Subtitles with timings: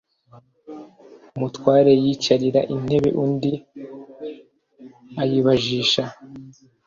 [1.35, 3.53] Umutware yicarira intebe undi
[5.21, 6.03] ayibajisha.